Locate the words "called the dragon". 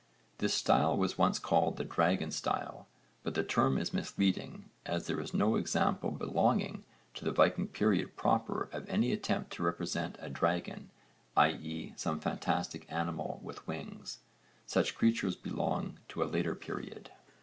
1.37-2.31